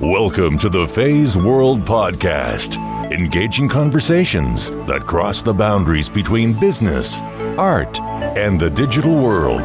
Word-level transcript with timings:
Welcome 0.00 0.58
to 0.58 0.68
the 0.68 0.86
Feis 0.86 1.34
World 1.34 1.80
Podcast, 1.80 2.76
engaging 3.10 3.68
conversations 3.68 4.70
that 4.86 5.04
cross 5.08 5.42
the 5.42 5.52
boundaries 5.52 6.08
between 6.08 6.52
business, 6.52 7.20
art, 7.58 8.00
and 8.00 8.60
the 8.60 8.70
digital 8.70 9.20
world. 9.20 9.62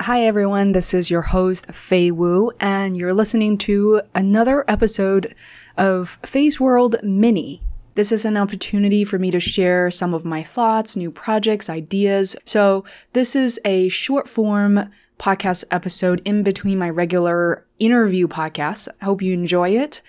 Hi, 0.00 0.22
everyone. 0.22 0.72
This 0.72 0.94
is 0.94 1.12
your 1.12 1.22
host, 1.22 1.72
Fei 1.72 2.10
Wu, 2.10 2.50
and 2.58 2.96
you're 2.96 3.14
listening 3.14 3.56
to 3.58 4.02
another 4.16 4.64
episode 4.66 5.32
of 5.78 6.18
Feis 6.22 6.58
World 6.58 6.96
Mini. 7.04 7.62
This 7.96 8.10
is 8.10 8.24
an 8.24 8.36
opportunity 8.36 9.04
for 9.04 9.20
me 9.20 9.30
to 9.30 9.38
share 9.38 9.88
some 9.88 10.14
of 10.14 10.24
my 10.24 10.42
thoughts, 10.42 10.96
new 10.96 11.12
projects, 11.12 11.70
ideas. 11.70 12.34
So, 12.44 12.84
this 13.12 13.36
is 13.36 13.60
a 13.64 13.88
short 13.88 14.28
form 14.28 14.90
podcast 15.16 15.62
episode 15.70 16.20
in 16.24 16.42
between 16.42 16.76
my 16.76 16.90
regular 16.90 17.64
interview 17.78 18.26
podcasts. 18.26 18.88
I 19.00 19.04
hope 19.04 19.22
you 19.22 19.32
enjoy 19.32 19.76
it. 19.76 20.02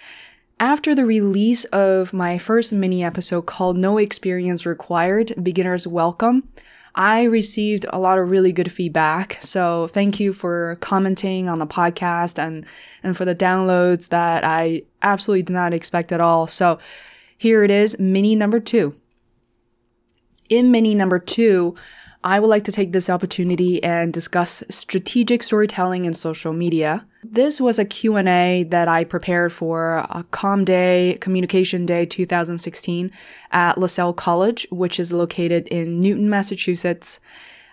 After 0.59 0.95
the 0.95 1.05
release 1.05 1.63
of 1.65 2.11
my 2.11 2.39
first 2.39 2.73
mini 2.73 3.03
episode 3.03 3.43
called 3.43 3.77
No 3.77 3.99
Experience 3.99 4.65
Required 4.65 5.33
Beginner's 5.43 5.85
Welcome, 5.85 6.49
I 6.95 7.23
received 7.23 7.85
a 7.89 7.99
lot 7.99 8.17
of 8.17 8.31
really 8.31 8.51
good 8.51 8.71
feedback. 8.71 9.37
So 9.41 9.87
thank 9.89 10.19
you 10.19 10.33
for 10.33 10.77
commenting 10.79 11.49
on 11.49 11.59
the 11.59 11.67
podcast 11.67 12.39
and, 12.39 12.65
and 13.03 13.15
for 13.15 13.25
the 13.25 13.35
downloads 13.35 14.09
that 14.09 14.43
I 14.43 14.83
absolutely 15.03 15.43
did 15.43 15.53
not 15.53 15.73
expect 15.73 16.11
at 16.11 16.21
all. 16.21 16.47
So 16.47 16.79
here 17.37 17.63
it 17.63 17.71
is, 17.71 17.99
mini 17.99 18.35
number 18.35 18.59
two. 18.59 18.95
In 20.49 20.71
mini 20.71 20.95
number 20.95 21.19
two, 21.19 21.75
I 22.23 22.39
would 22.39 22.47
like 22.47 22.63
to 22.63 22.71
take 22.71 22.91
this 22.91 23.09
opportunity 23.09 23.83
and 23.83 24.11
discuss 24.11 24.63
strategic 24.69 25.43
storytelling 25.43 26.05
in 26.05 26.15
social 26.15 26.53
media. 26.53 27.05
This 27.23 27.61
was 27.61 27.77
a 27.77 27.85
Q&A 27.85 28.63
that 28.69 28.87
I 28.87 29.03
prepared 29.03 29.53
for 29.53 29.97
a 30.09 30.25
Com 30.31 30.65
Day, 30.65 31.19
Communication 31.21 31.85
Day 31.85 32.05
2016 32.05 33.11
at 33.51 33.75
Lasell 33.75 34.15
College, 34.15 34.67
which 34.71 34.99
is 34.99 35.13
located 35.13 35.67
in 35.67 36.01
Newton, 36.01 36.29
Massachusetts. 36.29 37.19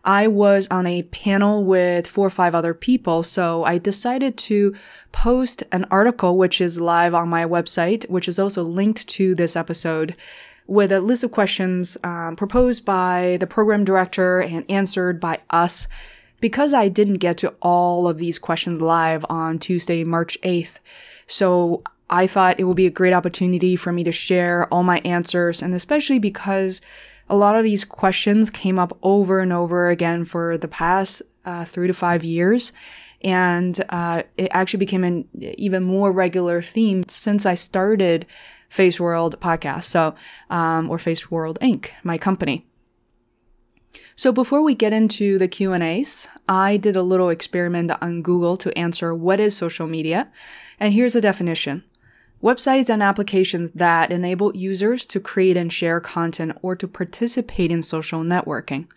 I 0.04 0.26
was 0.26 0.66
on 0.68 0.86
a 0.86 1.04
panel 1.04 1.64
with 1.64 2.06
four 2.06 2.26
or 2.26 2.30
five 2.30 2.54
other 2.54 2.74
people, 2.74 3.22
so 3.22 3.64
I 3.64 3.78
decided 3.78 4.36
to 4.38 4.74
post 5.12 5.62
an 5.70 5.86
article 5.90 6.36
which 6.36 6.60
is 6.60 6.80
live 6.80 7.14
on 7.14 7.28
my 7.28 7.44
website, 7.44 8.08
which 8.10 8.28
is 8.28 8.38
also 8.38 8.64
linked 8.64 9.06
to 9.08 9.34
this 9.34 9.54
episode 9.54 10.16
with 10.66 10.90
a 10.90 11.00
list 11.00 11.22
of 11.22 11.30
questions 11.30 11.96
um, 12.02 12.34
proposed 12.34 12.84
by 12.84 13.36
the 13.38 13.46
program 13.46 13.84
director 13.84 14.40
and 14.40 14.68
answered 14.68 15.20
by 15.20 15.38
us. 15.50 15.86
Because 16.40 16.74
I 16.74 16.88
didn't 16.88 17.18
get 17.18 17.38
to 17.38 17.54
all 17.62 18.08
of 18.08 18.18
these 18.18 18.40
questions 18.40 18.80
live 18.80 19.24
on 19.28 19.60
Tuesday, 19.60 20.02
March 20.02 20.36
8th, 20.42 20.80
so 21.28 21.82
I 22.10 22.26
thought 22.26 22.58
it 22.58 22.64
would 22.64 22.76
be 22.76 22.86
a 22.86 22.90
great 22.90 23.12
opportunity 23.12 23.76
for 23.76 23.92
me 23.92 24.02
to 24.04 24.12
share 24.12 24.66
all 24.66 24.82
my 24.82 24.98
answers, 25.04 25.62
and 25.62 25.72
especially 25.72 26.18
because 26.18 26.80
a 27.32 27.36
lot 27.36 27.56
of 27.56 27.64
these 27.64 27.86
questions 27.86 28.50
came 28.50 28.78
up 28.78 28.96
over 29.02 29.40
and 29.40 29.54
over 29.54 29.88
again 29.88 30.26
for 30.26 30.58
the 30.58 30.68
past 30.68 31.22
uh, 31.46 31.64
three 31.64 31.86
to 31.86 31.94
five 31.94 32.22
years. 32.22 32.72
And 33.22 33.82
uh, 33.88 34.24
it 34.36 34.48
actually 34.50 34.80
became 34.80 35.02
an 35.02 35.26
even 35.40 35.82
more 35.82 36.12
regular 36.12 36.60
theme 36.60 37.04
since 37.08 37.46
I 37.46 37.54
started 37.54 38.26
Feis 38.68 39.00
World 39.00 39.40
podcast, 39.40 39.84
so 39.84 40.14
um, 40.50 40.90
or 40.90 40.98
Feis 40.98 41.30
World 41.30 41.58
Inc., 41.62 41.90
my 42.02 42.18
company. 42.18 42.66
So 44.14 44.30
before 44.30 44.60
we 44.60 44.74
get 44.74 44.92
into 44.92 45.38
the 45.38 45.48
Q&As, 45.48 46.28
I 46.48 46.76
did 46.76 46.96
a 46.96 47.02
little 47.02 47.30
experiment 47.30 47.92
on 48.02 48.22
Google 48.22 48.58
to 48.58 48.76
answer 48.76 49.14
what 49.14 49.40
is 49.40 49.56
social 49.56 49.86
media, 49.86 50.30
and 50.78 50.92
here's 50.92 51.16
a 51.16 51.20
definition. 51.20 51.84
Websites 52.42 52.90
and 52.90 53.02
applications 53.04 53.70
that 53.70 54.10
enable 54.10 54.56
users 54.56 55.06
to 55.06 55.20
create 55.20 55.56
and 55.56 55.72
share 55.72 56.00
content 56.00 56.58
or 56.60 56.74
to 56.74 56.88
participate 56.88 57.70
in 57.70 57.82
social 57.82 58.22
networking. 58.22 58.88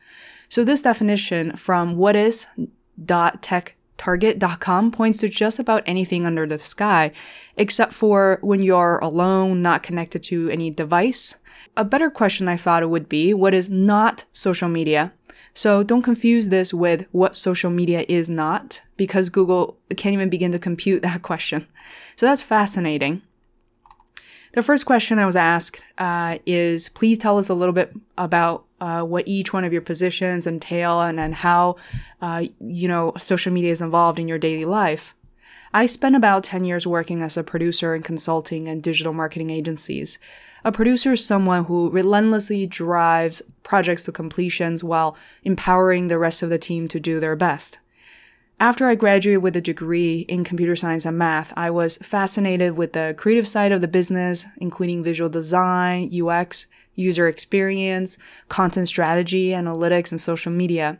So 0.49 0.63
this 0.63 0.81
definition 0.81 1.55
from 1.55 1.95
whatis.techtarget.com 1.95 4.91
points 4.91 5.19
to 5.19 5.29
just 5.29 5.59
about 5.59 5.83
anything 5.85 6.25
under 6.25 6.47
the 6.47 6.57
sky, 6.57 7.11
except 7.55 7.93
for 7.93 8.39
when 8.41 8.63
you're 8.63 8.97
alone, 8.97 9.61
not 9.61 9.83
connected 9.83 10.23
to 10.23 10.49
any 10.49 10.71
device. 10.71 11.35
A 11.77 11.85
better 11.85 12.09
question 12.09 12.47
I 12.47 12.57
thought 12.57 12.81
it 12.81 12.89
would 12.89 13.07
be, 13.07 13.31
what 13.31 13.53
is 13.53 13.69
not 13.69 14.23
social 14.33 14.69
media? 14.69 15.13
So 15.53 15.83
don't 15.83 16.01
confuse 16.01 16.49
this 16.49 16.73
with 16.73 17.05
what 17.11 17.35
social 17.35 17.69
media 17.69 18.05
is 18.09 18.27
not, 18.27 18.81
because 18.97 19.29
Google 19.29 19.77
can't 19.95 20.13
even 20.13 20.29
begin 20.29 20.51
to 20.51 20.59
compute 20.59 21.01
that 21.03 21.21
question. 21.21 21.67
So 22.15 22.25
that's 22.25 22.41
fascinating. 22.41 23.21
The 24.55 24.63
first 24.63 24.85
question 24.85 25.19
I 25.19 25.25
was 25.25 25.35
asked 25.35 25.83
uh, 25.97 26.37
is 26.45 26.87
please 26.87 27.17
tell 27.17 27.37
us 27.37 27.49
a 27.49 27.53
little 27.53 27.73
bit 27.73 27.93
about 28.17 28.63
uh, 28.79 29.01
what 29.01 29.27
each 29.27 29.51
one 29.51 29.65
of 29.65 29.73
your 29.73 29.81
positions 29.81 30.47
entail 30.47 31.01
and, 31.01 31.19
and 31.19 31.35
how, 31.35 31.75
uh, 32.21 32.45
you 32.61 32.87
know, 32.87 33.11
social 33.17 33.51
media 33.51 33.73
is 33.73 33.81
involved 33.81 34.17
in 34.17 34.29
your 34.29 34.37
daily 34.37 34.63
life. 34.63 35.13
I 35.73 35.85
spent 35.87 36.15
about 36.15 36.45
10 36.45 36.63
years 36.63 36.87
working 36.87 37.21
as 37.21 37.35
a 37.35 37.43
producer 37.43 37.93
in 37.93 38.01
consulting 38.01 38.69
and 38.69 38.81
digital 38.81 39.11
marketing 39.11 39.49
agencies. 39.49 40.19
A 40.63 40.71
producer 40.71 41.11
is 41.11 41.25
someone 41.25 41.65
who 41.65 41.89
relentlessly 41.89 42.65
drives 42.65 43.41
projects 43.63 44.03
to 44.03 44.13
completions 44.13 44.85
while 44.85 45.17
empowering 45.43 46.07
the 46.07 46.17
rest 46.17 46.41
of 46.41 46.49
the 46.49 46.57
team 46.57 46.87
to 46.87 46.99
do 47.01 47.19
their 47.19 47.35
best. 47.35 47.79
After 48.59 48.87
I 48.87 48.95
graduated 48.95 49.43
with 49.43 49.57
a 49.57 49.61
degree 49.61 50.19
in 50.29 50.45
computer 50.45 50.77
science 50.77 51.05
and 51.05 51.17
math, 51.17 51.51
I 51.57 51.69
was 51.69 51.97
fascinated 51.97 52.77
with 52.77 52.93
the 52.93 53.13
creative 53.17 53.49
side 53.49 53.73
of 53.73 53.81
the 53.81 53.87
business, 53.87 54.45
including 54.57 55.03
visual 55.03 55.29
design, 55.29 56.09
UX, 56.09 56.67
user 56.95 57.27
experience, 57.27 58.17
content 58.47 58.87
strategy, 58.87 59.49
analytics, 59.49 60.11
and 60.11 60.21
social 60.21 60.53
media. 60.53 60.99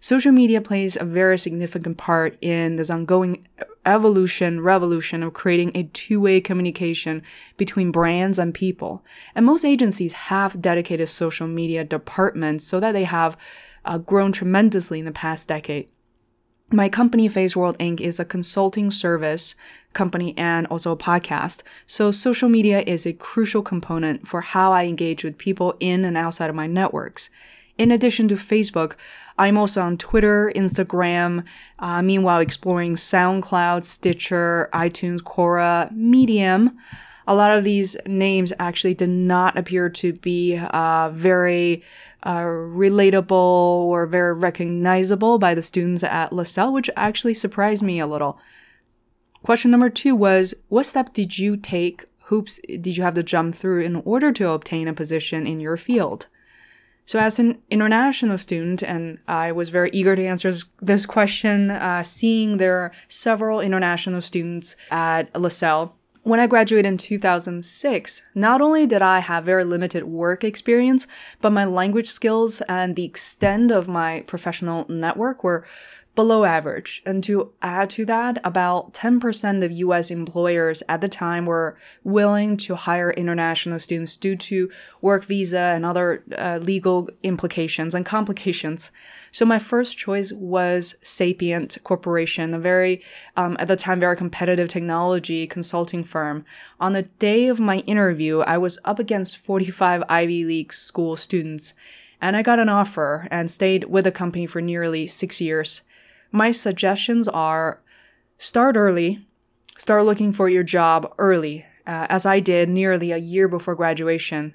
Social 0.00 0.32
media 0.32 0.60
plays 0.60 0.96
a 0.96 1.04
very 1.04 1.38
significant 1.38 1.98
part 1.98 2.36
in 2.40 2.74
this 2.74 2.90
ongoing 2.90 3.46
evolution, 3.86 4.60
revolution 4.60 5.22
of 5.22 5.34
creating 5.34 5.70
a 5.76 5.84
two-way 5.84 6.40
communication 6.40 7.22
between 7.56 7.92
brands 7.92 8.40
and 8.40 8.52
people. 8.52 9.04
And 9.36 9.46
most 9.46 9.64
agencies 9.64 10.14
have 10.14 10.60
dedicated 10.60 11.08
social 11.08 11.46
media 11.46 11.84
departments 11.84 12.64
so 12.64 12.80
that 12.80 12.90
they 12.90 13.04
have 13.04 13.36
uh, 13.84 13.98
grown 13.98 14.32
tremendously 14.32 14.98
in 14.98 15.04
the 15.04 15.12
past 15.12 15.46
decade. 15.46 15.88
My 16.74 16.88
company, 16.88 17.28
Feis 17.28 17.54
World 17.54 17.78
Inc., 17.78 18.00
is 18.00 18.18
a 18.18 18.24
consulting 18.24 18.90
service 18.90 19.54
company 19.92 20.32
and 20.38 20.66
also 20.68 20.90
a 20.90 20.96
podcast. 20.96 21.62
So 21.86 22.10
social 22.10 22.48
media 22.48 22.82
is 22.86 23.04
a 23.04 23.12
crucial 23.12 23.60
component 23.60 24.26
for 24.26 24.40
how 24.40 24.72
I 24.72 24.84
engage 24.84 25.22
with 25.22 25.36
people 25.36 25.76
in 25.80 26.02
and 26.06 26.16
outside 26.16 26.48
of 26.48 26.56
my 26.56 26.66
networks. 26.66 27.28
In 27.76 27.90
addition 27.90 28.26
to 28.28 28.36
Facebook, 28.36 28.94
I'm 29.36 29.58
also 29.58 29.82
on 29.82 29.98
Twitter, 29.98 30.50
Instagram, 30.56 31.44
uh, 31.78 32.00
meanwhile 32.00 32.40
exploring 32.40 32.96
SoundCloud, 32.96 33.84
Stitcher, 33.84 34.70
iTunes, 34.72 35.20
Quora, 35.20 35.90
Medium. 35.90 36.78
A 37.26 37.34
lot 37.34 37.50
of 37.50 37.64
these 37.64 37.98
names 38.06 38.52
actually 38.58 38.94
did 38.94 39.10
not 39.10 39.58
appear 39.58 39.90
to 39.90 40.14
be 40.14 40.56
uh, 40.56 41.10
very 41.12 41.82
uh, 42.22 42.42
relatable 42.42 43.30
or 43.30 44.06
very 44.06 44.34
recognizable 44.34 45.38
by 45.38 45.54
the 45.54 45.62
students 45.62 46.04
at 46.04 46.30
Lasell, 46.30 46.72
which 46.72 46.90
actually 46.96 47.34
surprised 47.34 47.82
me 47.82 47.98
a 47.98 48.06
little. 48.06 48.38
Question 49.42 49.70
number 49.70 49.90
two 49.90 50.14
was 50.14 50.54
What 50.68 50.86
step 50.86 51.12
did 51.12 51.38
you 51.38 51.56
take, 51.56 52.04
hoops 52.24 52.60
did 52.68 52.96
you 52.96 53.02
have 53.02 53.14
to 53.14 53.22
jump 53.22 53.54
through 53.54 53.82
in 53.82 53.96
order 53.96 54.32
to 54.32 54.50
obtain 54.50 54.88
a 54.88 54.94
position 54.94 55.46
in 55.46 55.60
your 55.60 55.76
field? 55.76 56.28
So, 57.04 57.18
as 57.18 57.40
an 57.40 57.60
international 57.68 58.38
student, 58.38 58.82
and 58.82 59.18
I 59.26 59.50
was 59.50 59.70
very 59.70 59.90
eager 59.92 60.14
to 60.14 60.24
answer 60.24 60.52
this 60.80 61.04
question, 61.04 61.70
uh, 61.70 62.04
seeing 62.04 62.56
there 62.56 62.76
are 62.76 62.92
several 63.08 63.60
international 63.60 64.20
students 64.20 64.76
at 64.90 65.32
Lasell, 65.32 65.92
when 66.22 66.38
I 66.38 66.46
graduated 66.46 66.86
in 66.86 66.98
2006, 66.98 68.22
not 68.34 68.60
only 68.60 68.86
did 68.86 69.02
I 69.02 69.18
have 69.18 69.44
very 69.44 69.64
limited 69.64 70.04
work 70.04 70.44
experience, 70.44 71.06
but 71.40 71.50
my 71.50 71.64
language 71.64 72.08
skills 72.08 72.60
and 72.62 72.94
the 72.94 73.04
extent 73.04 73.72
of 73.72 73.88
my 73.88 74.20
professional 74.26 74.86
network 74.88 75.42
were 75.42 75.66
below 76.14 76.44
average. 76.44 77.02
And 77.06 77.24
to 77.24 77.52
add 77.62 77.88
to 77.90 78.04
that, 78.04 78.38
about 78.44 78.92
10% 78.92 79.64
of 79.64 79.72
US 79.72 80.10
employers 80.10 80.82
at 80.88 81.00
the 81.00 81.08
time 81.08 81.46
were 81.46 81.78
willing 82.04 82.58
to 82.58 82.74
hire 82.74 83.10
international 83.12 83.78
students 83.78 84.16
due 84.18 84.36
to 84.36 84.70
work 85.00 85.24
visa 85.24 85.58
and 85.58 85.86
other 85.86 86.22
uh, 86.36 86.58
legal 86.62 87.08
implications 87.22 87.94
and 87.94 88.04
complications. 88.04 88.92
So 89.30 89.46
my 89.46 89.58
first 89.58 89.96
choice 89.96 90.32
was 90.32 90.96
Sapient 91.02 91.78
Corporation, 91.82 92.52
a 92.52 92.58
very, 92.58 93.02
um, 93.34 93.56
at 93.58 93.68
the 93.68 93.76
time, 93.76 93.98
very 93.98 94.16
competitive 94.16 94.68
technology 94.68 95.46
consulting 95.46 96.04
firm. 96.04 96.44
On 96.78 96.92
the 96.92 97.02
day 97.02 97.46
of 97.46 97.58
my 97.58 97.78
interview, 97.78 98.40
I 98.40 98.58
was 98.58 98.78
up 98.84 98.98
against 98.98 99.38
45 99.38 100.04
Ivy 100.10 100.44
League 100.44 100.74
school 100.74 101.16
students 101.16 101.72
and 102.20 102.36
I 102.36 102.42
got 102.42 102.60
an 102.60 102.68
offer 102.68 103.26
and 103.32 103.50
stayed 103.50 103.84
with 103.84 104.04
the 104.04 104.12
company 104.12 104.46
for 104.46 104.60
nearly 104.60 105.08
six 105.08 105.40
years. 105.40 105.82
My 106.32 106.50
suggestions 106.50 107.28
are 107.28 107.82
start 108.38 108.76
early, 108.76 109.26
start 109.76 110.06
looking 110.06 110.32
for 110.32 110.48
your 110.48 110.62
job 110.62 111.12
early, 111.18 111.66
uh, 111.86 112.06
as 112.08 112.24
I 112.24 112.40
did 112.40 112.70
nearly 112.70 113.12
a 113.12 113.18
year 113.18 113.48
before 113.48 113.74
graduation. 113.74 114.54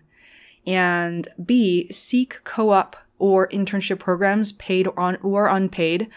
And 0.66 1.28
B, 1.44 1.88
seek 1.92 2.44
co 2.44 2.72
op 2.72 2.96
or 3.20 3.48
internship 3.50 4.00
programs, 4.00 4.52
paid 4.54 4.88
or, 4.88 5.18
or 5.22 5.48
unpaid, 5.48 6.10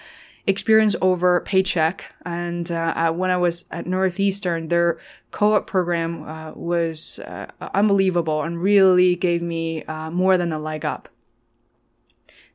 experience 0.46 0.96
over 1.02 1.40
paycheck. 1.40 2.14
And 2.24 2.70
uh, 2.70 3.12
when 3.12 3.30
I 3.30 3.36
was 3.36 3.66
at 3.70 3.86
Northeastern, 3.86 4.68
their 4.68 4.98
co-op 5.30 5.66
program 5.66 6.24
uh, 6.24 6.52
was 6.52 7.18
uh, 7.20 7.46
unbelievable 7.74 8.42
and 8.42 8.62
really 8.62 9.14
gave 9.16 9.42
me 9.42 9.84
uh, 9.84 10.10
more 10.10 10.36
than 10.36 10.52
a 10.52 10.58
leg 10.58 10.84
up. 10.84 11.08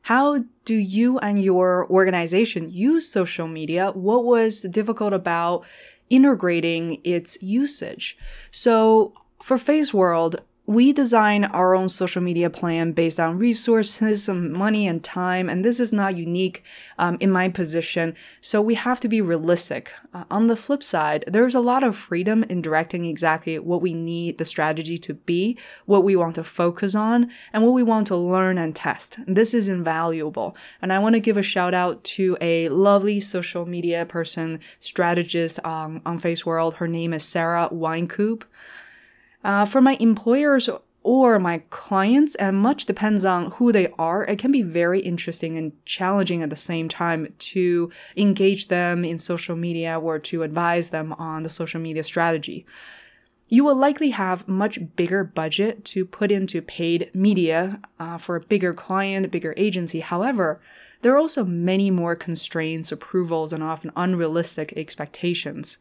How 0.06 0.44
do 0.64 0.74
you 0.76 1.18
and 1.18 1.42
your 1.42 1.90
organization 1.90 2.70
use 2.70 3.08
social 3.08 3.48
media? 3.48 3.90
What 3.90 4.24
was 4.24 4.62
difficult 4.62 5.12
about 5.12 5.64
integrating 6.08 7.00
its 7.02 7.42
usage? 7.42 8.16
So 8.52 9.14
for 9.42 9.56
Feis 9.56 9.92
World, 9.92 10.42
we 10.66 10.92
design 10.92 11.44
our 11.44 11.76
own 11.76 11.88
social 11.88 12.20
media 12.20 12.50
plan 12.50 12.90
based 12.90 13.20
on 13.20 13.38
resources, 13.38 14.28
money, 14.28 14.86
and 14.86 15.02
time, 15.02 15.48
and 15.48 15.64
this 15.64 15.78
is 15.78 15.92
not 15.92 16.16
unique 16.16 16.64
um, 16.98 17.16
in 17.20 17.30
my 17.30 17.48
position. 17.48 18.14
So 18.40 18.60
we 18.60 18.74
have 18.74 18.98
to 19.00 19.08
be 19.08 19.20
realistic. 19.20 19.92
Uh, 20.12 20.24
on 20.30 20.48
the 20.48 20.56
flip 20.56 20.82
side, 20.82 21.24
there's 21.28 21.54
a 21.54 21.60
lot 21.60 21.84
of 21.84 21.96
freedom 21.96 22.42
in 22.44 22.60
directing 22.60 23.04
exactly 23.04 23.58
what 23.58 23.80
we 23.80 23.94
need 23.94 24.38
the 24.38 24.44
strategy 24.44 24.98
to 24.98 25.14
be, 25.14 25.56
what 25.84 26.02
we 26.02 26.16
want 26.16 26.34
to 26.34 26.44
focus 26.44 26.94
on, 26.94 27.30
and 27.52 27.62
what 27.62 27.72
we 27.72 27.82
want 27.82 28.08
to 28.08 28.16
learn 28.16 28.58
and 28.58 28.74
test. 28.74 29.18
This 29.26 29.54
is 29.54 29.68
invaluable. 29.68 30.56
And 30.82 30.92
I 30.92 30.98
want 30.98 31.14
to 31.14 31.20
give 31.20 31.36
a 31.36 31.42
shout 31.42 31.74
out 31.74 32.02
to 32.04 32.36
a 32.40 32.68
lovely 32.70 33.20
social 33.20 33.66
media 33.66 34.04
person, 34.04 34.60
strategist 34.80 35.64
um, 35.64 36.02
on 36.04 36.18
Feis 36.18 36.44
World. 36.44 36.74
Her 36.74 36.88
name 36.88 37.12
is 37.12 37.22
Sarah 37.22 37.68
Weinkoop. 37.70 38.42
Uh, 39.46 39.64
for 39.64 39.80
my 39.80 39.96
employers 40.00 40.68
or 41.04 41.38
my 41.38 41.58
clients, 41.70 42.34
and 42.34 42.56
much 42.56 42.84
depends 42.84 43.24
on 43.24 43.52
who 43.52 43.70
they 43.70 43.86
are, 43.96 44.24
it 44.24 44.40
can 44.40 44.50
be 44.50 44.60
very 44.60 44.98
interesting 44.98 45.56
and 45.56 45.72
challenging 45.86 46.42
at 46.42 46.50
the 46.50 46.56
same 46.56 46.88
time 46.88 47.32
to 47.38 47.88
engage 48.16 48.66
them 48.66 49.04
in 49.04 49.16
social 49.18 49.54
media 49.54 50.00
or 50.00 50.18
to 50.18 50.42
advise 50.42 50.90
them 50.90 51.12
on 51.12 51.44
the 51.44 51.48
social 51.48 51.80
media 51.80 52.02
strategy. 52.02 52.66
You 53.48 53.62
will 53.62 53.76
likely 53.76 54.10
have 54.10 54.48
much 54.48 54.80
bigger 54.96 55.22
budget 55.22 55.84
to 55.84 56.04
put 56.04 56.32
into 56.32 56.60
paid 56.60 57.08
media 57.14 57.80
uh, 58.00 58.18
for 58.18 58.34
a 58.34 58.40
bigger 58.40 58.74
client, 58.74 59.30
bigger 59.30 59.54
agency. 59.56 60.00
However, 60.00 60.60
there 61.02 61.14
are 61.14 61.18
also 61.18 61.44
many 61.44 61.88
more 61.92 62.16
constraints, 62.16 62.90
approvals, 62.90 63.52
and 63.52 63.62
often 63.62 63.92
unrealistic 63.94 64.72
expectations 64.76 65.78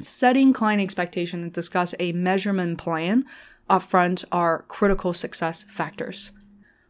setting 0.00 0.52
client 0.52 0.82
expectations 0.82 1.44
and 1.44 1.52
discuss 1.52 1.94
a 1.98 2.12
measurement 2.12 2.78
plan 2.78 3.24
upfront 3.68 4.24
are 4.30 4.62
critical 4.68 5.12
success 5.12 5.64
factors. 5.64 6.32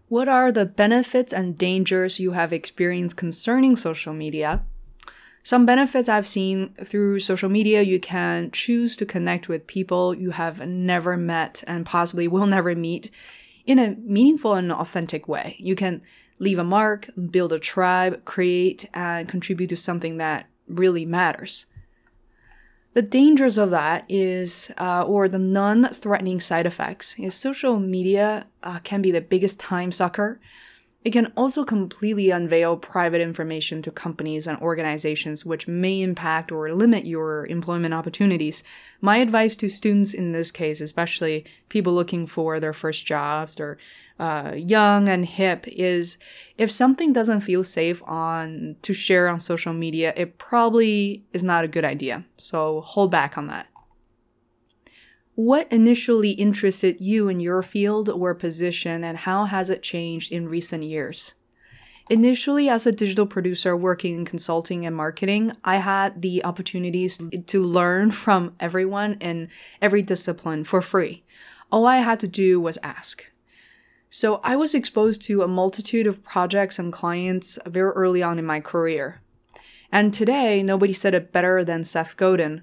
What 0.08 0.28
are 0.28 0.52
the 0.52 0.66
benefits 0.66 1.32
and 1.32 1.58
dangers 1.58 2.20
you 2.20 2.32
have 2.32 2.52
experienced 2.52 3.16
concerning 3.16 3.76
social 3.76 4.12
media? 4.12 4.62
Some 5.42 5.66
benefits 5.66 6.08
I've 6.08 6.26
seen 6.26 6.74
through 6.84 7.20
social 7.20 7.48
media, 7.48 7.82
you 7.82 8.00
can 8.00 8.50
choose 8.50 8.96
to 8.96 9.06
connect 9.06 9.48
with 9.48 9.66
people 9.66 10.14
you 10.14 10.32
have 10.32 10.66
never 10.66 11.16
met 11.16 11.62
and 11.66 11.86
possibly 11.86 12.26
will 12.26 12.46
never 12.46 12.74
meet 12.74 13.10
in 13.64 13.78
a 13.78 13.96
meaningful 14.00 14.54
and 14.54 14.72
authentic 14.72 15.28
way. 15.28 15.56
You 15.58 15.74
can 15.74 16.02
leave 16.38 16.58
a 16.58 16.64
mark, 16.64 17.10
build 17.30 17.52
a 17.52 17.58
tribe, 17.58 18.24
create 18.24 18.88
and 18.92 19.28
contribute 19.28 19.68
to 19.68 19.76
something 19.76 20.18
that 20.18 20.46
really 20.68 21.06
matters. 21.06 21.66
The 22.96 23.02
dangers 23.02 23.58
of 23.58 23.68
that 23.72 24.06
is, 24.08 24.70
uh, 24.78 25.02
or 25.02 25.28
the 25.28 25.38
non 25.38 25.84
threatening 25.90 26.40
side 26.40 26.64
effects, 26.64 27.14
is 27.18 27.34
social 27.34 27.78
media 27.78 28.46
uh, 28.62 28.78
can 28.84 29.02
be 29.02 29.10
the 29.10 29.20
biggest 29.20 29.60
time 29.60 29.92
sucker. 29.92 30.40
It 31.06 31.12
can 31.12 31.32
also 31.36 31.62
completely 31.64 32.32
unveil 32.32 32.76
private 32.76 33.20
information 33.20 33.80
to 33.82 33.92
companies 33.92 34.48
and 34.48 34.58
organizations, 34.58 35.46
which 35.46 35.68
may 35.68 36.02
impact 36.02 36.50
or 36.50 36.72
limit 36.72 37.04
your 37.04 37.46
employment 37.46 37.94
opportunities. 37.94 38.64
My 39.00 39.18
advice 39.18 39.54
to 39.58 39.68
students 39.68 40.12
in 40.12 40.32
this 40.32 40.50
case, 40.50 40.80
especially 40.80 41.44
people 41.68 41.92
looking 41.92 42.26
for 42.26 42.58
their 42.58 42.72
first 42.72 43.06
jobs 43.06 43.60
or 43.60 43.78
uh, 44.18 44.54
young 44.56 45.08
and 45.08 45.24
hip 45.24 45.68
is 45.68 46.18
if 46.58 46.72
something 46.72 47.12
doesn't 47.12 47.42
feel 47.42 47.62
safe 47.62 48.02
on 48.02 48.74
to 48.82 48.92
share 48.92 49.28
on 49.28 49.38
social 49.38 49.72
media, 49.72 50.12
it 50.16 50.38
probably 50.38 51.22
is 51.32 51.44
not 51.44 51.64
a 51.64 51.68
good 51.68 51.84
idea. 51.84 52.24
So 52.36 52.80
hold 52.80 53.12
back 53.12 53.38
on 53.38 53.46
that. 53.46 53.68
What 55.36 55.70
initially 55.70 56.30
interested 56.30 56.98
you 56.98 57.28
in 57.28 57.40
your 57.40 57.62
field 57.62 58.08
or 58.08 58.34
position 58.34 59.04
and 59.04 59.18
how 59.18 59.44
has 59.44 59.68
it 59.68 59.82
changed 59.82 60.32
in 60.32 60.48
recent 60.48 60.82
years? 60.82 61.34
Initially, 62.08 62.70
as 62.70 62.86
a 62.86 62.92
digital 62.92 63.26
producer 63.26 63.76
working 63.76 64.14
in 64.14 64.24
consulting 64.24 64.86
and 64.86 64.96
marketing, 64.96 65.52
I 65.62 65.76
had 65.76 66.22
the 66.22 66.42
opportunities 66.42 67.18
mm. 67.18 67.44
to 67.48 67.62
learn 67.62 68.12
from 68.12 68.54
everyone 68.58 69.18
in 69.20 69.50
every 69.82 70.00
discipline 70.00 70.64
for 70.64 70.80
free. 70.80 71.22
All 71.70 71.84
I 71.84 71.98
had 71.98 72.18
to 72.20 72.28
do 72.28 72.58
was 72.58 72.78
ask. 72.82 73.30
So 74.08 74.40
I 74.42 74.56
was 74.56 74.74
exposed 74.74 75.20
to 75.22 75.42
a 75.42 75.48
multitude 75.48 76.06
of 76.06 76.24
projects 76.24 76.78
and 76.78 76.90
clients 76.90 77.58
very 77.66 77.90
early 77.90 78.22
on 78.22 78.38
in 78.38 78.46
my 78.46 78.60
career. 78.60 79.20
And 79.92 80.14
today, 80.14 80.62
nobody 80.62 80.94
said 80.94 81.12
it 81.12 81.30
better 81.30 81.62
than 81.62 81.84
Seth 81.84 82.16
Godin. 82.16 82.62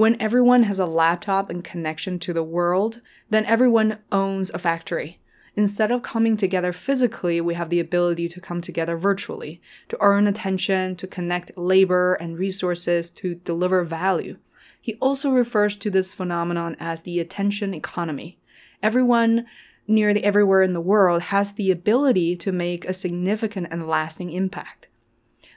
When 0.00 0.16
everyone 0.18 0.62
has 0.62 0.78
a 0.78 0.86
laptop 0.86 1.50
and 1.50 1.62
connection 1.62 2.18
to 2.20 2.32
the 2.32 2.42
world, 2.42 3.02
then 3.28 3.44
everyone 3.44 3.98
owns 4.10 4.48
a 4.48 4.58
factory. 4.58 5.20
Instead 5.56 5.92
of 5.92 6.00
coming 6.00 6.38
together 6.38 6.72
physically, 6.72 7.38
we 7.38 7.52
have 7.52 7.68
the 7.68 7.80
ability 7.80 8.26
to 8.30 8.40
come 8.40 8.62
together 8.62 8.96
virtually, 8.96 9.60
to 9.90 9.98
earn 10.00 10.26
attention, 10.26 10.96
to 10.96 11.06
connect 11.06 11.54
labor 11.54 12.14
and 12.14 12.38
resources, 12.38 13.10
to 13.10 13.34
deliver 13.34 13.84
value. 13.84 14.38
He 14.80 14.94
also 15.02 15.32
refers 15.32 15.76
to 15.76 15.90
this 15.90 16.14
phenomenon 16.14 16.76
as 16.80 17.02
the 17.02 17.20
attention 17.20 17.74
economy. 17.74 18.38
Everyone 18.82 19.44
nearly 19.86 20.24
everywhere 20.24 20.62
in 20.62 20.72
the 20.72 20.80
world 20.80 21.24
has 21.24 21.52
the 21.52 21.70
ability 21.70 22.36
to 22.36 22.52
make 22.52 22.86
a 22.86 22.94
significant 22.94 23.68
and 23.70 23.86
lasting 23.86 24.30
impact. 24.30 24.88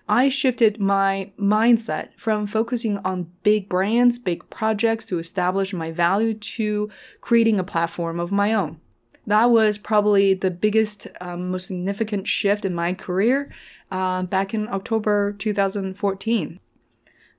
I 0.07 0.27
shifted 0.27 0.79
my 0.79 1.31
mindset 1.39 2.09
from 2.17 2.45
focusing 2.45 2.97
on 2.99 3.31
big 3.41 3.69
brands, 3.69 4.19
big 4.19 4.49
projects 4.49 5.05
to 5.07 5.19
establish 5.19 5.73
my 5.73 5.91
value 5.91 6.33
to 6.33 6.89
creating 7.21 7.57
a 7.57 7.63
platform 7.63 8.19
of 8.19 8.31
my 8.31 8.53
own. 8.53 8.79
That 9.25 9.49
was 9.51 9.77
probably 9.77 10.33
the 10.33 10.51
biggest, 10.51 11.07
um, 11.21 11.51
most 11.51 11.67
significant 11.67 12.27
shift 12.27 12.65
in 12.65 12.75
my 12.75 12.93
career 12.93 13.49
uh, 13.89 14.23
back 14.23 14.53
in 14.53 14.67
October 14.67 15.31
2014. 15.31 16.59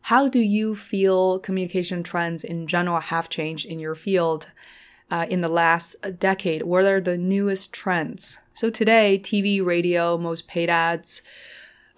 How 0.02 0.28
do 0.28 0.38
you 0.38 0.75
feel 0.75 1.38
communication 1.38 2.02
trends 2.02 2.44
in 2.44 2.66
general 2.66 3.00
have 3.00 3.28
changed 3.28 3.66
in 3.66 3.78
your 3.78 3.94
field 3.94 4.49
uh, 5.11 5.26
in 5.28 5.42
the 5.42 5.49
last 5.49 5.97
decade? 6.18 6.62
What 6.62 6.85
are 6.85 7.00
the 7.00 7.18
newest 7.18 7.73
trends? 7.75 8.38
So 8.54 8.71
today, 8.71 9.21
TV, 9.23 9.64
radio, 9.64 10.16
most 10.16 10.49
paid 10.49 10.71
ads, 10.71 11.23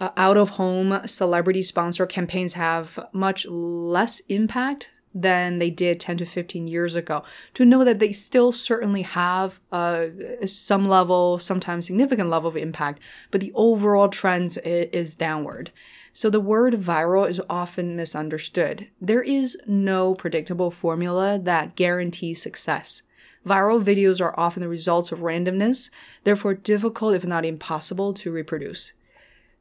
uh, 0.00 0.10
out 0.16 0.36
of 0.36 0.50
home 0.50 1.00
celebrity 1.06 1.62
sponsor 1.62 2.06
campaigns 2.06 2.54
have 2.54 2.98
much 3.12 3.46
less 3.46 4.20
impact 4.28 4.90
than 5.14 5.58
they 5.58 5.70
did 5.70 5.98
10 5.98 6.18
to 6.18 6.26
15 6.26 6.68
years 6.68 6.94
ago. 6.94 7.24
To 7.54 7.64
know 7.64 7.84
that 7.84 7.98
they 7.98 8.12
still 8.12 8.52
certainly 8.52 9.02
have 9.02 9.60
uh, 9.72 10.06
some 10.44 10.86
level, 10.86 11.38
sometimes 11.38 11.86
significant 11.86 12.28
level 12.28 12.48
of 12.48 12.56
impact, 12.56 13.00
but 13.30 13.40
the 13.40 13.52
overall 13.54 14.10
trends 14.10 14.58
is 14.58 15.14
downward. 15.14 15.70
So 16.12 16.28
the 16.28 16.40
word 16.40 16.74
viral 16.74 17.28
is 17.28 17.40
often 17.48 17.96
misunderstood. 17.96 18.88
There 19.00 19.22
is 19.22 19.56
no 19.66 20.14
predictable 20.14 20.70
formula 20.70 21.38
that 21.42 21.76
guarantees 21.76 22.42
success. 22.42 23.02
Viral 23.46 23.82
videos 23.82 24.20
are 24.20 24.38
often 24.38 24.60
the 24.60 24.68
results 24.68 25.12
of 25.12 25.20
randomness, 25.20 25.90
therefore 26.24 26.54
difficult 26.54 27.14
if 27.14 27.24
not 27.24 27.44
impossible 27.44 28.12
to 28.14 28.32
reproduce. 28.32 28.92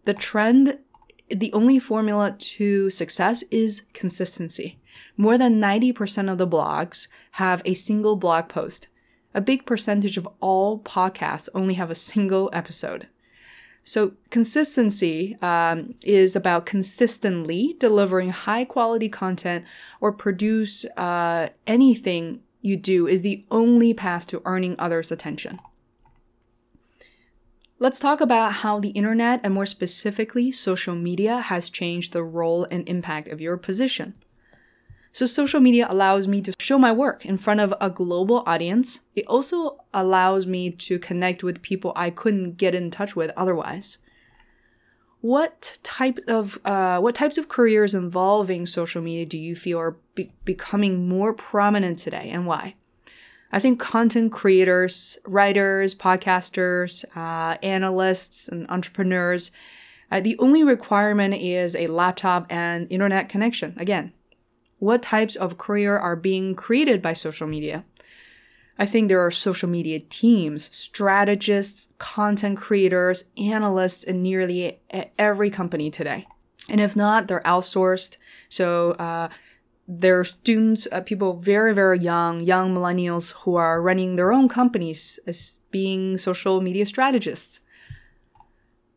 The 0.05 0.13
trend, 0.13 0.79
the 1.29 1.51
only 1.53 1.79
formula 1.79 2.35
to 2.37 2.89
success 2.89 3.43
is 3.51 3.83
consistency. 3.93 4.79
More 5.17 5.37
than 5.37 5.59
90% 5.59 6.31
of 6.31 6.37
the 6.37 6.47
blogs 6.47 7.07
have 7.31 7.61
a 7.65 7.73
single 7.73 8.15
blog 8.15 8.47
post. 8.47 8.87
A 9.33 9.41
big 9.41 9.65
percentage 9.65 10.17
of 10.17 10.27
all 10.39 10.79
podcasts 10.79 11.49
only 11.53 11.73
have 11.73 11.91
a 11.91 11.95
single 11.95 12.49
episode. 12.53 13.07
So 13.83 14.13
consistency 14.29 15.37
um, 15.41 15.95
is 16.03 16.35
about 16.35 16.65
consistently 16.65 17.75
delivering 17.79 18.31
high 18.31 18.65
quality 18.65 19.09
content 19.09 19.65
or 20.01 20.11
produce 20.11 20.85
uh, 20.97 21.49
anything 21.67 22.41
you 22.61 22.77
do 22.77 23.07
is 23.07 23.21
the 23.21 23.45
only 23.51 23.93
path 23.93 24.25
to 24.27 24.41
earning 24.43 24.75
others' 24.79 25.11
attention. 25.11 25.59
Let's 27.77 27.99
talk 27.99 28.21
about 28.21 28.53
how 28.53 28.79
the 28.79 28.89
internet 28.89 29.41
and 29.43 29.53
more 29.53 29.65
specifically 29.65 30.49
social 30.49 30.95
media 30.95 31.39
has 31.39 31.69
changed 31.69 32.13
the 32.13 32.23
role 32.23 32.65
and 32.71 32.87
impact 32.87 33.27
of 33.27 33.41
your 33.41 33.57
position. 33.57 34.13
So 35.11 35.25
social 35.25 35.59
media 35.59 35.85
allows 35.89 36.25
me 36.25 36.41
to 36.41 36.53
show 36.57 36.79
my 36.79 36.93
work 36.93 37.25
in 37.25 37.35
front 37.37 37.59
of 37.59 37.73
a 37.81 37.89
global 37.89 38.43
audience. 38.45 39.01
It 39.13 39.27
also 39.27 39.77
allows 39.93 40.47
me 40.47 40.71
to 40.71 40.97
connect 40.99 41.43
with 41.43 41.61
people 41.61 41.91
I 41.97 42.11
couldn't 42.11 42.55
get 42.55 42.73
in 42.73 42.91
touch 42.91 43.13
with 43.13 43.31
otherwise. 43.35 43.97
What 45.19 45.79
type 45.83 46.19
of 46.27 46.59
uh, 46.63 46.99
what 46.99 47.15
types 47.15 47.37
of 47.37 47.49
careers 47.49 47.93
involving 47.93 48.65
social 48.65 49.01
media 49.01 49.25
do 49.25 49.37
you 49.37 49.55
feel 49.55 49.79
are 49.79 49.97
be- 50.13 50.31
becoming 50.45 51.09
more 51.09 51.33
prominent 51.33 51.99
today, 51.99 52.29
and 52.29 52.45
why? 52.45 52.75
I 53.55 53.59
think 53.59 53.79
content 53.79 54.33
creators, 54.33 55.17
writers, 55.25 55.95
podcasters, 55.95 57.05
uh, 57.15 57.57
analysts, 57.63 58.49
and 58.49 58.69
entrepreneurs, 58.69 59.51
uh, 60.11 60.19
the 60.19 60.37
only 60.39 60.61
requirement 60.61 61.35
is 61.35 61.73
a 61.73 61.87
laptop 61.87 62.47
and 62.49 62.85
internet 62.91 63.29
connection. 63.29 63.73
Again, 63.77 64.11
what 64.79 65.01
types 65.01 65.37
of 65.37 65.57
career 65.57 65.97
are 65.97 66.17
being 66.17 66.53
created 66.53 67.01
by 67.01 67.13
social 67.13 67.47
media? 67.47 67.85
I 68.77 68.85
think 68.85 69.07
there 69.07 69.25
are 69.25 69.31
social 69.31 69.69
media 69.69 70.01
teams, 70.01 70.69
strategists, 70.75 71.93
content 71.97 72.57
creators, 72.57 73.29
analysts 73.37 74.03
in 74.03 74.21
nearly 74.21 74.81
every 75.17 75.49
company 75.49 75.89
today. 75.89 76.27
And 76.67 76.81
if 76.81 76.93
not, 76.93 77.29
they're 77.29 77.39
outsourced. 77.45 78.17
So, 78.49 78.91
uh, 78.99 79.29
there 79.87 80.19
are 80.19 80.23
students, 80.23 80.87
uh, 80.91 81.01
people 81.01 81.33
very, 81.33 81.73
very 81.73 81.99
young, 81.99 82.41
young 82.41 82.75
millennials 82.75 83.33
who 83.33 83.55
are 83.55 83.81
running 83.81 84.15
their 84.15 84.33
own 84.33 84.49
companies 84.49 85.19
as 85.27 85.61
being 85.71 86.17
social 86.17 86.59
media 86.59 86.85
strategists. 86.85 87.61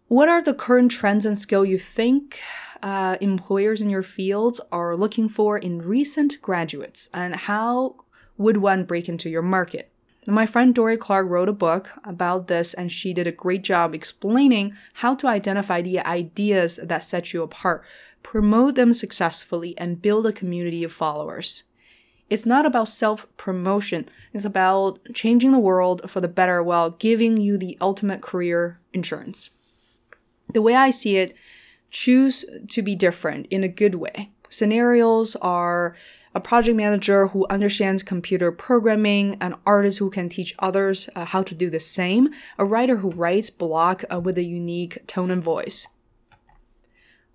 What 0.07 0.29
are 0.31 0.43
the 0.43 0.55
current 0.55 0.91
trends 0.91 1.27
and 1.27 1.37
skill 1.37 1.67
you 1.67 1.79
think 1.79 2.41
uh, 2.83 3.19
employers 3.21 3.83
in 3.83 3.91
your 3.91 4.03
fields 4.03 4.61
are 4.73 4.97
looking 4.97 5.29
for 5.29 5.59
in 5.59 5.83
recent 5.83 6.41
graduates, 6.41 7.11
and 7.13 7.35
how 7.35 7.97
would 8.39 8.59
one 8.59 8.85
break 8.85 9.09
into 9.09 9.29
your 9.29 9.43
market? 9.43 9.91
My 10.27 10.47
friend 10.47 10.75
Dorie 10.75 10.99
Clark 10.99 11.29
wrote 11.29 11.49
a 11.49 11.55
book 11.55 11.91
about 12.05 12.49
this, 12.49 12.75
and 12.75 12.93
she 12.93 13.15
did 13.15 13.27
a 13.27 13.33
great 13.33 13.63
job 13.63 13.95
explaining 13.95 14.77
how 14.95 15.15
to 15.17 15.27
identify 15.27 15.81
the 15.81 16.01
ideas 16.01 16.79
that 16.83 17.03
set 17.05 17.33
you 17.33 17.43
apart 17.43 17.83
promote 18.29 18.75
them 18.75 18.93
successfully, 18.93 19.75
and 19.79 20.03
build 20.03 20.27
a 20.27 20.33
community 20.33 20.85
of 20.85 20.93
followers. 20.93 21.65
It's 22.29 22.45
not 22.45 22.67
about 22.67 22.91
self 22.91 23.27
promotion, 23.39 24.07
it's 24.35 24.45
about 24.45 24.99
changing 25.15 25.53
the 25.53 25.59
world 25.59 26.03
for 26.11 26.21
the 26.21 26.29
better 26.29 26.63
while 26.63 26.91
giving 26.91 27.39
you 27.39 27.57
the 27.57 27.79
ultimate 27.81 28.21
career 28.21 28.81
insurance. 28.93 29.53
The 30.53 30.61
way 30.61 30.75
I 30.75 30.91
see 30.91 31.17
it, 31.17 31.35
choose 31.91 32.45
to 32.69 32.83
be 32.83 32.95
different 32.95 33.47
in 33.47 33.65
a 33.65 33.69
good 33.83 33.95
way. 33.95 34.31
Scenarios 34.51 35.35
are 35.37 35.97
a 36.35 36.41
project 36.41 36.77
manager 36.77 37.29
who 37.29 37.47
understands 37.49 38.03
computer 38.03 38.53
programming, 38.53 39.39
an 39.41 39.55
artist 39.65 40.01
who 40.01 40.11
can 40.11 40.29
teach 40.29 40.55
others 40.59 41.09
uh, 41.17 41.25
how 41.25 41.43
to 41.43 41.55
do 41.55 41.71
the 41.71 41.81
same, 41.81 42.29
a 42.59 42.67
writer 42.67 42.99
who 42.99 43.11
writes 43.11 43.49
blog 43.49 44.05
uh, 44.13 44.21
with 44.21 44.37
a 44.37 44.45
unique 44.45 44.99
tone 45.07 45.31
and 45.31 45.43
voice. 45.43 45.89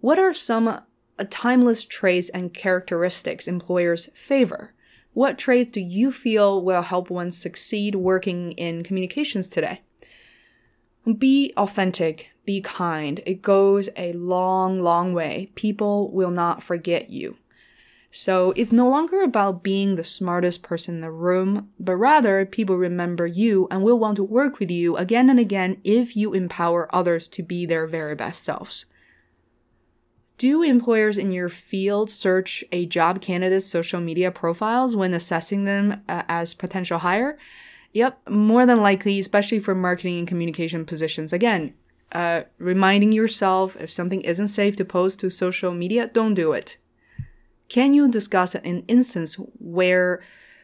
What 0.03 0.19
are 0.19 0.33
some 0.33 0.67
uh, 0.67 0.81
timeless 1.29 1.85
traits 1.85 2.27
and 2.27 2.53
characteristics 2.53 3.47
employers 3.47 4.09
favor? 4.13 4.73
What 5.13 5.37
traits 5.37 5.71
do 5.71 5.79
you 5.79 6.11
feel 6.11 6.61
will 6.61 6.81
help 6.81 7.09
one 7.09 7.31
succeed 7.31 7.95
working 7.95 8.51
in 8.51 8.83
communications 8.83 9.47
today? 9.47 9.79
Be 11.17 11.53
authentic, 11.55 12.31
be 12.43 12.59
kind. 12.59 13.21
It 13.25 13.41
goes 13.41 13.89
a 13.95 14.11
long, 14.11 14.81
long 14.81 15.13
way. 15.13 15.53
People 15.55 16.11
will 16.11 16.31
not 16.31 16.61
forget 16.61 17.09
you. 17.09 17.37
So 18.11 18.51
it's 18.57 18.73
no 18.73 18.89
longer 18.89 19.21
about 19.21 19.63
being 19.63 19.95
the 19.95 20.03
smartest 20.03 20.63
person 20.63 20.95
in 20.95 21.01
the 21.01 21.11
room, 21.11 21.69
but 21.79 21.95
rather 21.95 22.45
people 22.45 22.75
remember 22.75 23.25
you 23.25 23.69
and 23.71 23.81
will 23.83 23.99
want 23.99 24.17
to 24.17 24.23
work 24.23 24.59
with 24.59 24.69
you 24.69 24.97
again 24.97 25.29
and 25.29 25.39
again 25.39 25.77
if 25.85 26.13
you 26.17 26.33
empower 26.33 26.93
others 26.93 27.29
to 27.29 27.41
be 27.41 27.65
their 27.65 27.87
very 27.87 28.15
best 28.15 28.43
selves. 28.43 28.87
Do 30.37 30.61
employers 30.63 31.17
in 31.17 31.31
your 31.31 31.49
field 31.49 32.09
search 32.09 32.63
a 32.71 32.85
job 32.85 33.21
candidate's 33.21 33.65
social 33.65 34.01
media 34.01 34.31
profiles 34.31 34.95
when 34.95 35.13
assessing 35.13 35.63
them 35.63 36.01
uh, 36.09 36.23
as 36.27 36.53
potential 36.53 36.99
hire? 36.99 37.37
Yep, 37.93 38.29
more 38.29 38.65
than 38.65 38.81
likely, 38.81 39.19
especially 39.19 39.59
for 39.59 39.75
marketing 39.75 40.19
and 40.19 40.27
communication 40.27 40.85
positions. 40.85 41.31
Again, 41.31 41.75
uh, 42.11 42.43
reminding 42.57 43.11
yourself 43.11 43.75
if 43.79 43.89
something 43.89 44.21
isn't 44.21 44.47
safe 44.47 44.75
to 44.77 44.85
post 44.85 45.19
to 45.19 45.29
social 45.29 45.71
media, 45.71 46.07
don't 46.07 46.33
do 46.33 46.51
it. 46.53 46.77
Can 47.69 47.93
you 47.93 48.09
discuss 48.09 48.55
an 48.55 48.83
instance 48.87 49.35
where 49.59 50.21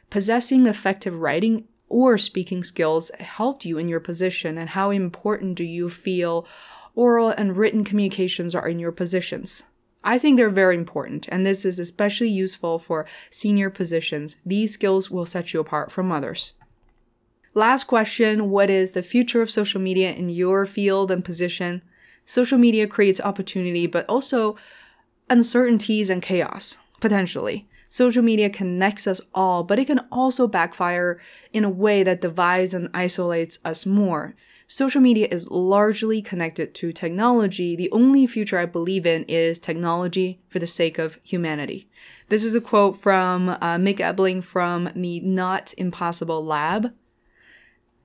possessing 0.10 0.66
effective 0.66 1.20
writing 1.20 1.68
or 1.88 2.18
speaking 2.18 2.64
skills 2.64 3.12
helped 3.20 3.66
you 3.66 3.78
in 3.78 3.88
your 3.88 4.00
position 4.00 4.58
and 4.58 4.70
how 4.70 4.92
important 4.92 5.56
do 5.56 5.64
you 5.64 5.90
feel 5.90 6.48
oral 6.96 7.30
and 7.30 7.58
written 7.58 7.84
communications 7.84 8.54
are 8.56 8.68
in 8.68 8.80
your 8.80 8.92
positions? 8.92 9.64
I 10.04 10.18
think 10.18 10.38
they're 10.38 10.50
very 10.50 10.76
important, 10.76 11.28
and 11.28 11.46
this 11.46 11.66
is 11.66 11.78
especially 11.80 12.30
useful 12.30 12.80
for 12.80 13.06
senior 13.30 13.70
positions. 13.70 14.38
These 14.46 14.74
skills 14.74 15.12
will 15.12 15.26
set 15.26 15.54
you 15.54 15.60
apart 15.60 15.92
from 15.92 16.12
others. 16.12 16.54
Last 17.54 17.86
question 17.86 18.50
What 18.50 18.70
is 18.70 18.94
the 18.94 19.04
future 19.04 19.42
of 19.42 19.52
social 19.52 19.82
media 19.82 20.14
in 20.14 20.30
your 20.30 20.66
field 20.66 21.12
and 21.12 21.26
position? 21.26 21.82
Social 22.26 22.58
media 22.58 22.88
creates 22.88 23.20
opportunity, 23.20 23.88
but 23.88 24.06
also 24.08 24.56
uncertainties 25.30 26.10
and 26.10 26.22
chaos, 26.22 26.78
potentially. 27.00 27.68
Social 27.90 28.22
media 28.22 28.50
connects 28.50 29.08
us 29.08 29.20
all, 29.34 29.64
but 29.64 29.80
it 29.80 29.86
can 29.86 30.02
also 30.12 30.48
backfire 30.48 31.20
in 31.52 31.64
a 31.64 31.70
way 31.70 32.04
that 32.04 32.22
divides 32.22 32.74
and 32.74 32.90
isolates 32.94 33.58
us 33.66 33.86
more 33.86 34.36
social 34.70 35.02
media 35.02 35.28
is 35.32 35.50
largely 35.50 36.22
connected 36.22 36.76
to 36.76 36.94
technology. 36.94 37.76
The 37.76 37.92
only 37.92 38.28
future 38.28 38.60
I 38.60 38.68
believe 38.68 39.06
in 39.06 39.24
is 39.24 39.58
technology 39.58 40.40
for 40.48 40.60
the 40.60 40.68
sake 40.68 41.00
of 41.00 41.18
humanity. 41.24 41.90
This 42.30 42.44
is 42.44 42.54
a 42.54 42.62
quote 42.62 42.96
from 42.96 43.50
uh, 43.50 43.78
Mick 43.78 44.00
Ebling 44.00 44.44
from 44.44 44.92
the 44.96 45.20
Not 45.22 45.74
Impossible 45.78 46.46
Lab. 46.46 46.94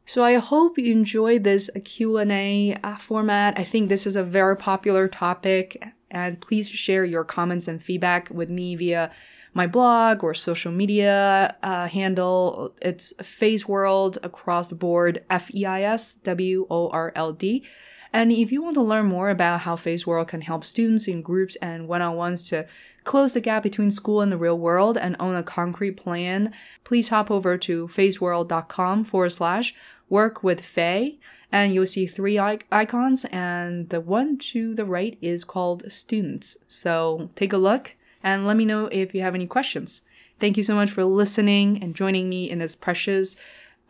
So 0.06 0.24
I 0.24 0.34
hope 0.36 0.78
you 0.78 0.90
enjoyed 0.90 1.44
this 1.44 1.68
Q&A 1.84 2.78
uh, 2.82 2.96
format. 2.96 3.58
I 3.58 3.64
think 3.64 3.90
this 3.90 4.06
is 4.06 4.16
a 4.16 4.24
very 4.24 4.56
popular 4.56 5.06
topic 5.06 5.82
and 6.10 6.40
please 6.40 6.70
share 6.70 7.04
your 7.04 7.24
comments 7.24 7.68
and 7.68 7.82
feedback 7.82 8.30
with 8.30 8.48
me 8.48 8.74
via 8.74 9.10
my 9.54 9.68
blog 9.68 10.22
or 10.24 10.34
social 10.34 10.72
media 10.72 11.56
uh, 11.62 11.86
handle. 11.86 12.74
It's 12.82 13.12
Feis 13.14 13.66
World 13.66 14.18
across 14.22 14.68
the 14.68 14.74
board, 14.74 15.24
F 15.30 15.54
E 15.54 15.64
I 15.64 15.82
S 15.82 16.14
W 16.14 16.66
O 16.68 16.88
R 16.90 17.12
L 17.14 17.32
D. 17.32 17.64
And 18.12 18.30
if 18.30 18.52
you 18.52 18.62
want 18.62 18.74
to 18.74 18.82
learn 18.82 19.06
more 19.06 19.30
about 19.30 19.60
how 19.60 19.76
Feis 19.76 20.06
World 20.06 20.28
can 20.28 20.42
help 20.42 20.64
students 20.64 21.08
in 21.08 21.22
groups 21.22 21.56
and 21.56 21.88
one 21.88 22.02
on 22.02 22.16
ones 22.16 22.48
to 22.50 22.66
close 23.04 23.34
the 23.34 23.40
gap 23.40 23.62
between 23.62 23.90
school 23.90 24.20
and 24.20 24.30
the 24.30 24.36
real 24.36 24.58
world 24.58 24.96
and 24.96 25.16
own 25.18 25.34
a 25.34 25.42
concrete 25.42 25.96
plan, 25.96 26.52
please 26.84 27.08
hop 27.08 27.30
over 27.30 27.58
to 27.58 27.86
feisworld.com 27.88 29.04
forward 29.04 29.30
slash 29.30 29.74
work 30.08 30.42
with 30.42 30.60
Fei 30.60 31.18
and 31.52 31.74
you'll 31.74 31.86
see 31.86 32.06
three 32.06 32.38
icons 32.38 33.24
and 33.26 33.90
the 33.90 34.00
one 34.00 34.38
to 34.38 34.74
the 34.74 34.84
right 34.84 35.18
is 35.20 35.44
called 35.44 35.90
students. 35.90 36.56
So 36.66 37.30
take 37.36 37.52
a 37.52 37.58
look 37.58 37.94
and 38.24 38.46
let 38.46 38.56
me 38.56 38.64
know 38.64 38.86
if 38.86 39.14
you 39.14 39.20
have 39.20 39.34
any 39.36 39.46
questions. 39.46 40.02
Thank 40.40 40.56
you 40.56 40.64
so 40.64 40.74
much 40.74 40.90
for 40.90 41.04
listening 41.04 41.80
and 41.80 41.94
joining 41.94 42.28
me 42.28 42.50
in 42.50 42.58
this 42.58 42.74
precious 42.74 43.36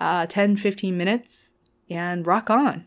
uh, 0.01 0.27
10 0.27 0.57
15 0.57 0.99
minutes 0.99 1.55
and 1.89 2.27
rock 2.27 2.51
on. 2.51 2.87